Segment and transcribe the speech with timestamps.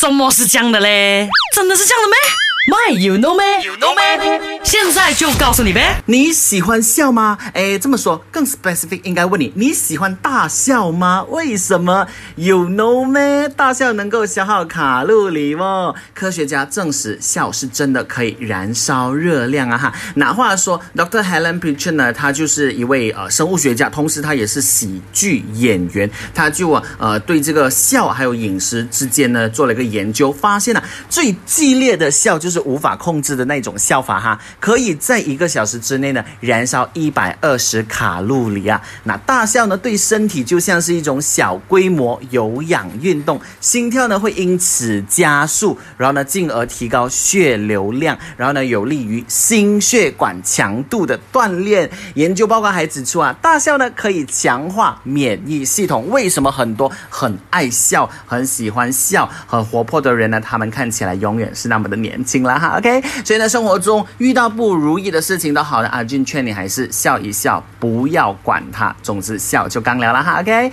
[0.00, 1.28] 怎么是这样的嘞？
[1.54, 2.16] 真的是这样的咩
[2.72, 4.29] ？My you know 咩？You know 咩？
[4.90, 6.02] 现在就告诉你呗。
[6.06, 7.38] 你喜欢笑吗？
[7.54, 11.24] 哎，这么说更 specific，应该问你，你喜欢大笑吗？
[11.30, 13.48] 为什么？You know 咩？
[13.48, 15.94] 大笑能够消耗卡路里哦。
[16.12, 19.94] 科学家证实，笑是真的可以燃烧热量啊哈。
[20.16, 21.22] 那话说，Dr.
[21.22, 32.50] Helen p i c h e r 呢，他就是一位呃生物学家，同时他也是喜剧演员，他就呃对这个笑还有饮食之间呢做了一个研究，发现了最激烈的笑就。
[32.50, 38.80] 是无法控制的那种笑法哈，可以可以在一个小时之内呢燃烧一百二十卡路里啊。
[39.04, 51.90] 那大笑呢对身体就像是一种小规模有氧运动，心跳呢会因此加速，然后呢进而提高血流量，然后呢有利于心血管强度的锻炼。
[52.14, 56.08] 研究报告还指出啊，大笑呢可以强化免疫系统。
[56.08, 60.40] 为什么很多很爱笑、很喜欢笑、很活泼的人呢？
[60.40, 62.42] 他们看起来永远是那么的年轻。
[62.42, 70.70] 了哈，OK，所以呢，生活中遇到不不如意的事情都好了，阿俊劝你还是笑一笑，不要管他，总之笑就刚聊了哈，OK。